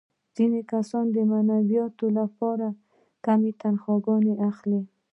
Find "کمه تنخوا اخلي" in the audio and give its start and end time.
3.25-4.81